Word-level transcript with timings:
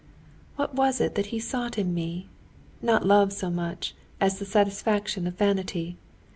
"What 0.55 0.73
was 0.73 0.99
it 0.99 1.15
he 1.27 1.39
sought 1.39 1.77
in 1.77 1.93
me? 1.93 2.27
Not 2.81 3.05
love 3.05 3.31
so 3.31 3.51
much 3.51 3.93
as 4.19 4.39
the 4.39 4.45
satisfaction 4.45 5.27
of 5.27 5.35
vanity." 5.35 5.95